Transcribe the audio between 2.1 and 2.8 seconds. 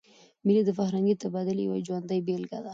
بېلګه ده.